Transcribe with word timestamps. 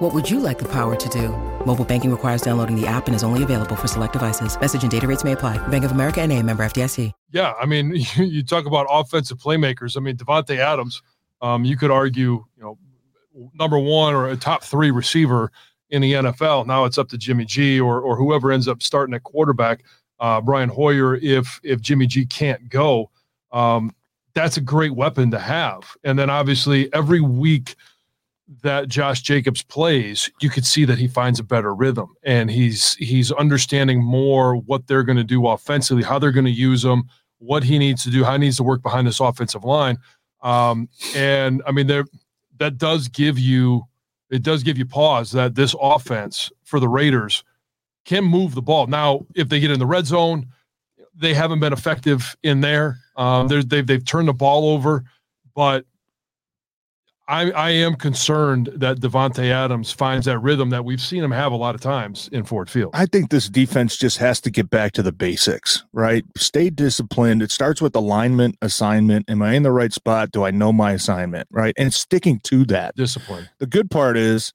What 0.00 0.14
would 0.14 0.30
you 0.30 0.40
like 0.40 0.58
the 0.58 0.68
power 0.68 0.96
to 0.96 1.08
do? 1.10 1.28
Mobile 1.66 1.84
banking 1.84 2.10
requires 2.10 2.40
downloading 2.40 2.74
the 2.74 2.86
app 2.86 3.06
and 3.06 3.14
is 3.14 3.22
only 3.22 3.42
available 3.42 3.76
for 3.76 3.86
select 3.86 4.14
devices. 4.14 4.58
Message 4.58 4.80
and 4.80 4.90
data 4.90 5.06
rates 5.06 5.24
may 5.24 5.32
apply. 5.32 5.58
Bank 5.68 5.84
of 5.84 5.90
America 5.90 6.22
and 6.22 6.32
a 6.32 6.42
member 6.42 6.64
FDIC. 6.64 7.12
Yeah, 7.32 7.52
I 7.60 7.66
mean, 7.66 7.92
you 8.16 8.42
talk 8.42 8.64
about 8.64 8.86
offensive 8.88 9.36
playmakers. 9.36 9.98
I 9.98 10.00
mean, 10.00 10.16
Davante 10.16 10.56
Adams, 10.56 11.02
um, 11.42 11.66
you 11.66 11.76
could 11.76 11.90
argue, 11.90 12.42
you 12.56 12.62
know, 12.62 12.78
number 13.52 13.78
one 13.78 14.14
or 14.14 14.28
a 14.28 14.36
top 14.36 14.64
three 14.64 14.90
receiver 14.90 15.52
in 15.90 16.00
the 16.00 16.14
NFL. 16.14 16.66
Now 16.66 16.86
it's 16.86 16.96
up 16.96 17.10
to 17.10 17.18
Jimmy 17.18 17.44
G 17.44 17.78
or 17.78 18.00
or 18.00 18.16
whoever 18.16 18.50
ends 18.52 18.68
up 18.68 18.82
starting 18.82 19.14
at 19.14 19.22
quarterback, 19.24 19.84
uh, 20.18 20.40
Brian 20.40 20.70
Hoyer. 20.70 21.16
If 21.16 21.60
if 21.62 21.82
Jimmy 21.82 22.06
G 22.06 22.24
can't 22.24 22.70
go, 22.70 23.10
um, 23.52 23.94
that's 24.32 24.56
a 24.56 24.62
great 24.62 24.94
weapon 24.94 25.30
to 25.32 25.38
have. 25.38 25.94
And 26.04 26.18
then 26.18 26.30
obviously 26.30 26.90
every 26.94 27.20
week 27.20 27.76
that 28.62 28.88
Josh 28.88 29.22
Jacobs 29.22 29.62
plays, 29.62 30.30
you 30.40 30.50
could 30.50 30.66
see 30.66 30.84
that 30.84 30.98
he 30.98 31.06
finds 31.06 31.38
a 31.38 31.44
better 31.44 31.74
rhythm 31.74 32.14
and 32.24 32.50
he's 32.50 32.94
he's 32.94 33.30
understanding 33.32 34.02
more 34.02 34.56
what 34.56 34.86
they're 34.86 35.04
going 35.04 35.18
to 35.18 35.24
do 35.24 35.46
offensively, 35.46 36.02
how 36.02 36.18
they're 36.18 36.32
going 36.32 36.44
to 36.44 36.50
use 36.50 36.84
him, 36.84 37.04
what 37.38 37.62
he 37.62 37.78
needs 37.78 38.02
to 38.04 38.10
do, 38.10 38.24
how 38.24 38.32
he 38.32 38.38
needs 38.38 38.56
to 38.56 38.64
work 38.64 38.82
behind 38.82 39.06
this 39.06 39.20
offensive 39.20 39.64
line. 39.64 39.98
Um, 40.42 40.88
and 41.14 41.62
I 41.66 41.70
mean, 41.72 41.86
there 41.86 42.04
that 42.58 42.76
does 42.76 43.08
give 43.08 43.38
you 43.38 43.84
it 44.30 44.42
does 44.42 44.62
give 44.62 44.78
you 44.78 44.86
pause 44.86 45.32
that 45.32 45.54
this 45.54 45.74
offense 45.80 46.50
for 46.64 46.80
the 46.80 46.88
Raiders 46.88 47.44
can 48.04 48.24
move 48.24 48.54
the 48.54 48.62
ball. 48.62 48.86
Now, 48.86 49.26
if 49.34 49.48
they 49.48 49.60
get 49.60 49.70
in 49.70 49.78
the 49.78 49.86
red 49.86 50.06
zone, 50.06 50.48
they 51.14 51.34
haven't 51.34 51.60
been 51.60 51.72
effective 51.72 52.36
in 52.42 52.60
there. 52.60 52.98
Um, 53.16 53.48
they've 53.48 53.86
they've 53.86 54.04
turned 54.04 54.28
the 54.28 54.32
ball 54.32 54.70
over, 54.70 55.04
but 55.54 55.84
I, 57.30 57.50
I 57.52 57.70
am 57.70 57.94
concerned 57.94 58.70
that 58.74 58.98
Davante 58.98 59.52
Adams 59.52 59.92
finds 59.92 60.26
that 60.26 60.40
rhythm 60.40 60.70
that 60.70 60.84
we've 60.84 61.00
seen 61.00 61.22
him 61.22 61.30
have 61.30 61.52
a 61.52 61.56
lot 61.56 61.76
of 61.76 61.80
times 61.80 62.28
in 62.32 62.42
Ford 62.42 62.68
Field. 62.68 62.90
I 62.92 63.06
think 63.06 63.30
this 63.30 63.48
defense 63.48 63.96
just 63.96 64.18
has 64.18 64.40
to 64.40 64.50
get 64.50 64.68
back 64.68 64.90
to 64.92 65.02
the 65.02 65.12
basics, 65.12 65.84
right? 65.92 66.24
Stay 66.36 66.70
disciplined. 66.70 67.40
It 67.40 67.52
starts 67.52 67.80
with 67.80 67.94
alignment, 67.94 68.58
assignment. 68.62 69.30
Am 69.30 69.42
I 69.42 69.54
in 69.54 69.62
the 69.62 69.70
right 69.70 69.92
spot? 69.92 70.32
Do 70.32 70.42
I 70.42 70.50
know 70.50 70.72
my 70.72 70.90
assignment, 70.90 71.46
right? 71.52 71.72
And 71.78 71.94
sticking 71.94 72.40
to 72.40 72.64
that. 72.64 72.96
Discipline. 72.96 73.48
The 73.58 73.66
good 73.66 73.92
part 73.92 74.16
is 74.16 74.52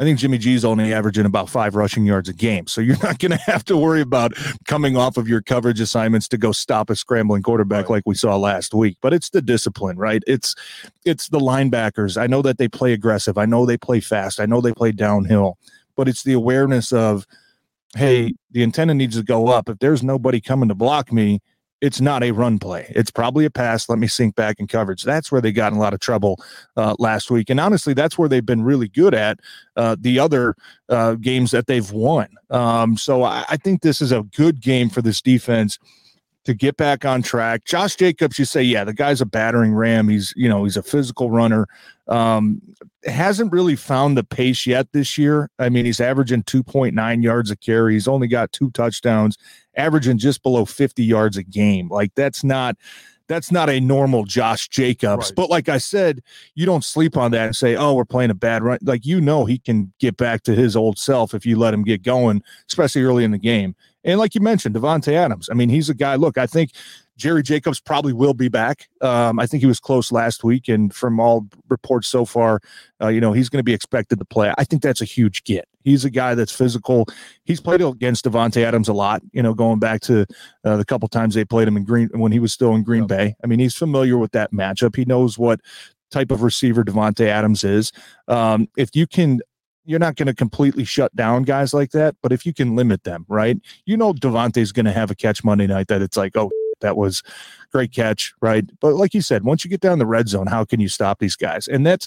I 0.00 0.04
think 0.04 0.18
Jimmy 0.20 0.38
G's 0.38 0.64
only 0.64 0.92
averaging 0.92 1.26
about 1.26 1.48
five 1.48 1.74
rushing 1.74 2.06
yards 2.06 2.28
a 2.28 2.32
game. 2.32 2.68
So 2.68 2.80
you're 2.80 3.02
not 3.02 3.18
going 3.18 3.32
to 3.32 3.38
have 3.38 3.64
to 3.64 3.76
worry 3.76 4.00
about 4.00 4.32
coming 4.66 4.96
off 4.96 5.16
of 5.16 5.28
your 5.28 5.42
coverage 5.42 5.80
assignments 5.80 6.28
to 6.28 6.38
go 6.38 6.52
stop 6.52 6.88
a 6.88 6.94
scrambling 6.94 7.42
quarterback 7.42 7.84
right. 7.84 7.96
like 7.96 8.02
we 8.06 8.14
saw 8.14 8.36
last 8.36 8.72
week. 8.72 8.96
But 9.00 9.12
it's 9.12 9.30
the 9.30 9.42
discipline, 9.42 9.96
right? 9.96 10.22
It's 10.26 10.54
it's 11.04 11.28
the 11.28 11.40
linebackers. 11.40 12.20
I 12.20 12.28
know 12.28 12.42
that 12.42 12.58
they 12.58 12.68
play 12.68 12.92
aggressive. 12.92 13.38
I 13.38 13.46
know 13.46 13.66
they 13.66 13.76
play 13.76 13.98
fast. 13.98 14.38
I 14.38 14.46
know 14.46 14.60
they 14.60 14.72
play 14.72 14.92
downhill. 14.92 15.58
But 15.96 16.08
it's 16.08 16.22
the 16.22 16.32
awareness 16.32 16.92
of, 16.92 17.26
hey, 17.96 18.34
the 18.52 18.62
antenna 18.62 18.94
needs 18.94 19.16
to 19.16 19.24
go 19.24 19.48
up. 19.48 19.68
If 19.68 19.80
there's 19.80 20.04
nobody 20.04 20.40
coming 20.40 20.68
to 20.68 20.76
block 20.76 21.12
me, 21.12 21.40
it's 21.80 22.00
not 22.00 22.22
a 22.22 22.32
run 22.32 22.58
play. 22.58 22.90
It's 22.94 23.10
probably 23.10 23.44
a 23.44 23.50
pass. 23.50 23.88
Let 23.88 23.98
me 23.98 24.06
sink 24.06 24.34
back 24.34 24.58
in 24.58 24.66
coverage. 24.66 25.04
That's 25.04 25.30
where 25.30 25.40
they 25.40 25.52
got 25.52 25.72
in 25.72 25.78
a 25.78 25.80
lot 25.80 25.94
of 25.94 26.00
trouble 26.00 26.42
uh, 26.76 26.96
last 26.98 27.30
week. 27.30 27.50
And 27.50 27.60
honestly, 27.60 27.94
that's 27.94 28.18
where 28.18 28.28
they've 28.28 28.44
been 28.44 28.62
really 28.62 28.88
good 28.88 29.14
at 29.14 29.40
uh, 29.76 29.96
the 29.98 30.18
other 30.18 30.56
uh, 30.88 31.14
games 31.14 31.50
that 31.52 31.66
they've 31.66 31.90
won. 31.92 32.28
Um, 32.50 32.96
so 32.96 33.22
I, 33.22 33.44
I, 33.48 33.56
think 33.56 33.82
this 33.82 34.00
is 34.00 34.10
a 34.10 34.22
good 34.22 34.60
game 34.60 34.88
for 34.88 35.02
this 35.02 35.20
defense 35.20 35.78
to 36.48 36.54
get 36.54 36.78
back 36.78 37.04
on 37.04 37.20
track. 37.20 37.66
Josh 37.66 37.94
Jacobs, 37.96 38.38
you 38.38 38.46
say, 38.46 38.62
yeah, 38.62 38.82
the 38.82 38.94
guy's 38.94 39.20
a 39.20 39.26
battering 39.26 39.74
ram. 39.74 40.08
He's, 40.08 40.32
you 40.34 40.48
know, 40.48 40.64
he's 40.64 40.78
a 40.78 40.82
physical 40.82 41.30
runner. 41.30 41.66
Um, 42.06 42.62
hasn't 43.04 43.52
really 43.52 43.76
found 43.76 44.16
the 44.16 44.24
pace 44.24 44.66
yet 44.66 44.90
this 44.92 45.18
year. 45.18 45.50
I 45.58 45.68
mean, 45.68 45.84
he's 45.84 46.00
averaging 46.00 46.44
2.9 46.44 47.22
yards 47.22 47.50
a 47.50 47.56
carry. 47.56 47.92
He's 47.92 48.08
only 48.08 48.28
got 48.28 48.50
two 48.50 48.70
touchdowns, 48.70 49.36
averaging 49.76 50.16
just 50.16 50.42
below 50.42 50.64
50 50.64 51.04
yards 51.04 51.36
a 51.36 51.42
game. 51.42 51.90
Like 51.90 52.14
that's 52.14 52.42
not 52.42 52.76
that's 53.26 53.52
not 53.52 53.68
a 53.68 53.78
normal 53.78 54.24
Josh 54.24 54.68
Jacobs. 54.68 55.26
Right. 55.26 55.36
But 55.36 55.50
like 55.50 55.68
I 55.68 55.76
said, 55.76 56.22
you 56.54 56.64
don't 56.64 56.82
sleep 56.82 57.14
on 57.14 57.30
that 57.32 57.44
and 57.48 57.54
say, 57.54 57.76
"Oh, 57.76 57.92
we're 57.92 58.06
playing 58.06 58.30
a 58.30 58.34
bad 58.34 58.62
run." 58.62 58.78
Like 58.80 59.04
you 59.04 59.20
know, 59.20 59.44
he 59.44 59.58
can 59.58 59.92
get 59.98 60.16
back 60.16 60.44
to 60.44 60.54
his 60.54 60.74
old 60.74 60.98
self 60.98 61.34
if 61.34 61.44
you 61.44 61.58
let 61.58 61.74
him 61.74 61.84
get 61.84 62.02
going, 62.02 62.42
especially 62.68 63.02
early 63.02 63.24
in 63.24 63.32
the 63.32 63.38
game. 63.38 63.76
And 64.08 64.18
like 64.18 64.34
you 64.34 64.40
mentioned, 64.40 64.74
Davante 64.74 65.12
Adams. 65.12 65.50
I 65.50 65.54
mean, 65.54 65.68
he's 65.68 65.90
a 65.90 65.94
guy. 65.94 66.14
Look, 66.14 66.38
I 66.38 66.46
think 66.46 66.70
Jerry 67.18 67.42
Jacobs 67.42 67.78
probably 67.78 68.14
will 68.14 68.32
be 68.32 68.48
back. 68.48 68.88
Um, 69.02 69.38
I 69.38 69.46
think 69.46 69.60
he 69.60 69.66
was 69.66 69.78
close 69.78 70.10
last 70.10 70.42
week, 70.42 70.66
and 70.66 70.94
from 70.94 71.20
all 71.20 71.46
reports 71.68 72.08
so 72.08 72.24
far, 72.24 72.60
uh, 73.02 73.08
you 73.08 73.20
know 73.20 73.34
he's 73.34 73.50
going 73.50 73.58
to 73.58 73.64
be 73.64 73.74
expected 73.74 74.18
to 74.18 74.24
play. 74.24 74.50
I 74.56 74.64
think 74.64 74.80
that's 74.80 75.02
a 75.02 75.04
huge 75.04 75.44
get. 75.44 75.68
He's 75.84 76.06
a 76.06 76.10
guy 76.10 76.34
that's 76.34 76.52
physical. 76.52 77.06
He's 77.44 77.60
played 77.60 77.82
against 77.82 78.24
Davante 78.24 78.64
Adams 78.64 78.88
a 78.88 78.94
lot. 78.94 79.20
You 79.32 79.42
know, 79.42 79.52
going 79.52 79.78
back 79.78 80.00
to 80.02 80.24
uh, 80.64 80.78
the 80.78 80.86
couple 80.86 81.08
times 81.08 81.34
they 81.34 81.44
played 81.44 81.68
him 81.68 81.76
in 81.76 81.84
Green 81.84 82.08
when 82.14 82.32
he 82.32 82.38
was 82.38 82.54
still 82.54 82.74
in 82.74 82.84
Green 82.84 83.06
Bay. 83.06 83.34
I 83.44 83.46
mean, 83.46 83.58
he's 83.58 83.74
familiar 83.74 84.16
with 84.16 84.32
that 84.32 84.54
matchup. 84.54 84.96
He 84.96 85.04
knows 85.04 85.36
what 85.36 85.60
type 86.10 86.30
of 86.30 86.42
receiver 86.42 86.82
Davante 86.82 87.26
Adams 87.26 87.62
is. 87.62 87.92
Um, 88.26 88.68
if 88.78 88.96
you 88.96 89.06
can 89.06 89.40
you're 89.88 89.98
not 89.98 90.16
going 90.16 90.26
to 90.26 90.34
completely 90.34 90.84
shut 90.84 91.14
down 91.16 91.44
guys 91.44 91.72
like 91.72 91.92
that, 91.92 92.14
but 92.22 92.30
if 92.30 92.44
you 92.44 92.52
can 92.52 92.76
limit 92.76 93.04
them, 93.04 93.24
right? 93.26 93.56
You 93.86 93.96
know 93.96 94.12
Davante's 94.12 94.70
going 94.70 94.86
to 94.86 94.92
have 94.92 95.10
a 95.10 95.14
catch 95.14 95.42
Monday 95.42 95.66
night 95.66 95.88
that 95.88 96.02
it's 96.02 96.16
like, 96.16 96.36
oh, 96.36 96.50
that 96.80 96.96
was 96.96 97.22
great 97.72 97.92
catch, 97.92 98.34
right? 98.40 98.64
But 98.80 98.94
like 98.94 99.14
you 99.14 99.22
said, 99.22 99.44
once 99.44 99.64
you 99.64 99.70
get 99.70 99.80
down 99.80 99.98
the 99.98 100.06
red 100.06 100.28
zone, 100.28 100.46
how 100.46 100.64
can 100.64 100.78
you 100.78 100.88
stop 100.88 101.18
these 101.18 101.36
guys? 101.36 101.66
And 101.66 101.86
that's 101.86 102.06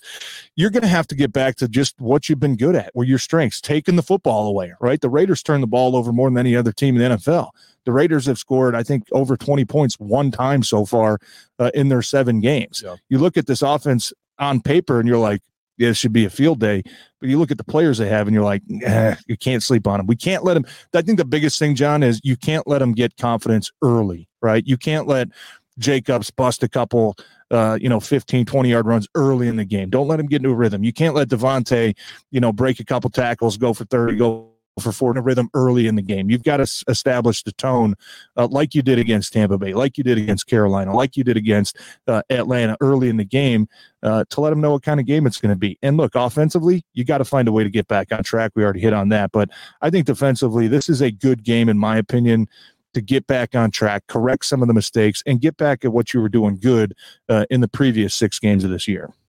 you're 0.56 0.70
going 0.70 0.84
to 0.84 0.88
have 0.88 1.08
to 1.08 1.16
get 1.16 1.34
back 1.34 1.56
to 1.58 1.68
just 1.68 2.00
what 2.00 2.30
you've 2.30 2.40
been 2.40 2.56
good 2.56 2.75
at, 2.75 2.91
where 2.94 3.06
your 3.06 3.18
strengths, 3.18 3.59
taking 3.59 3.96
the 3.96 4.03
football 4.03 4.47
away, 4.47 4.74
right? 4.80 5.02
The 5.02 5.09
Raiders 5.09 5.44
turn 5.44 5.59
the 5.59 5.68
ball 5.68 5.96
over 5.96 6.14
more 6.14 6.30
than 6.30 6.38
any 6.38 6.56
other 6.56 6.72
team 6.72 6.96
in 6.96 7.02
the 7.02 7.18
NFL. 7.18 7.50
The 7.84 7.91
Raiders 7.91 8.28
have 8.28 8.38
scored, 8.38 8.75
I 8.75 8.84
think, 8.84 9.08
over 9.12 9.36
20 9.36 9.66
points 9.66 9.96
one 10.00 10.30
time 10.30 10.62
so 10.62 10.86
far 10.86 11.20
uh, 11.58 11.72
in 11.74 11.90
their 11.90 12.03
seven 12.03 12.40
games. 12.40 12.84
Yeah. 12.86 12.96
You 13.09 13.18
look 13.18 13.38
at 13.38 13.47
this 13.47 13.64
offense 13.64 14.14
on 14.38 14.62
paper, 14.62 15.00
and 15.00 15.08
you're 15.08 15.18
like, 15.18 15.41
yeah, 15.81 15.90
it 15.90 15.97
should 15.97 16.14
be 16.14 16.25
a 16.25 16.30
field 16.30 16.59
day. 16.59 16.84
But 17.19 17.30
you 17.30 17.40
look 17.40 17.52
at 17.52 17.58
the 17.58 17.64
players 17.64 17.97
they 17.97 18.08
have, 18.08 18.28
and 18.28 18.36
you're 18.36 18.44
like, 18.44 18.62
eh, 18.84 19.16
you 19.28 19.36
can't 19.36 19.64
sleep 19.64 19.88
on 19.88 19.97
them. 19.97 20.06
We 20.06 20.16
can't 20.16 20.44
let 20.44 20.53
them. 20.53 20.66
I 20.94 21.02
think 21.02 21.18
the 21.18 21.25
biggest 21.25 21.58
thing, 21.58 21.75
John, 21.75 22.03
is 22.03 22.22
you 22.24 22.38
can't 22.38 22.68
let 22.68 22.80
them 22.80 22.94
get 22.94 23.18
confidence 23.18 23.72
early, 23.81 24.30
right? 24.41 24.66
You 24.66 24.78
can't 24.78 25.08
let 25.08 25.30
Jacobs 25.80 26.30
bust 26.30 26.62
a 26.62 26.70
couple, 26.70 27.16
uh, 27.50 27.80
you 27.81 27.90
know, 27.90 28.00
15, 28.00 28.46
20 28.46 28.70
yard 28.70 28.86
runs 28.86 29.08
early 29.16 29.47
in 29.47 29.56
the 29.56 29.66
game. 29.66 29.90
Don't 29.90 30.08
let 30.08 30.20
him 30.20 30.28
get 30.28 30.38
into 30.38 30.50
a 30.50 30.56
rhythm. 30.56 30.84
You 30.84 30.94
can't 30.94 31.16
let 31.16 31.30
Davante, 31.30 31.97
you 32.30 32.40
know, 32.40 32.53
break 32.53 32.80
a 32.80 32.86
couple 32.86 33.09
tackles, 33.09 33.58
go 33.58 33.74
for 33.74 33.86
30, 33.86 34.18
go 34.18 34.52
for 34.80 34.92
four 34.92 35.12
in 35.12 35.18
a 35.18 35.22
rhythm 35.22 35.50
early 35.54 35.88
in 35.88 35.96
the 35.96 36.02
game. 36.02 36.30
You've 36.30 36.44
got 36.44 36.58
to 36.58 36.84
establish 36.88 37.44
the 37.44 37.52
tone 37.54 37.96
uh, 38.38 38.48
like 38.48 38.74
you 38.74 38.82
did 38.82 39.00
against 39.00 39.34
Tampa 39.34 39.58
Bay, 39.58 39.74
like 39.74 39.98
you 39.98 40.04
did 40.04 40.18
against 40.18 40.48
Carolina, 40.48 40.96
like 40.96 41.18
you 41.18 41.24
did 41.24 41.38
against 41.38 41.78
uh, 42.08 42.22
Atlanta 42.30 42.78
early 42.82 43.09
in 43.09 43.18
the 43.18 43.26
game 43.26 43.68
uh, 44.04 44.24
to 44.30 44.42
let 44.42 44.52
them 44.52 44.62
know 44.62 44.72
what 44.72 44.84
kind 44.84 45.00
of 45.00 45.06
game 45.06 45.28
it's 45.28 45.38
going 45.38 45.54
to 45.54 45.59
be. 45.59 45.78
And 45.82 45.98
look, 45.98 46.16
offensively, 46.16 46.84
you 46.94 47.04
got 47.04 47.20
to 47.20 47.26
find 47.26 47.48
a 47.48 47.52
way 47.52 47.64
to 47.64 47.70
get 47.70 47.88
back 47.88 48.12
on 48.12 48.24
track. 48.24 48.52
We 48.56 48.64
already 48.64 48.82
hit 48.82 48.94
on 48.94 49.09
that. 49.09 49.32
But 49.32 49.50
I 49.82 49.90
think 49.90 50.06
defensively, 50.06 50.68
this 50.68 50.90
is 50.90 51.02
a 51.02 51.12
good 51.12 51.44
game, 51.44 51.70
in 51.70 51.78
my 51.78 51.98
opinion 51.98 52.48
to 52.94 53.02
get 53.02 53.26
back 53.28 53.56
on 53.56 53.72
track, 53.72 54.03
correct 54.08 54.46
some 54.46 54.62
of 54.62 54.68
the 54.68 54.74
mistakes, 54.74 55.24
and 55.26 55.40
get 55.40 55.58
back 55.58 55.86
at 55.86 55.94
what 55.94 56.14
you 56.14 56.22
were 56.22 56.29
doing 56.29 56.58
good 56.58 56.94
uh, 57.29 57.46
in 57.50 57.62
the 57.62 57.67
previous 57.67 58.14
six 58.14 58.40
games 58.40 58.64
of 58.64 58.70
this 58.70 58.88
year. 58.88 59.14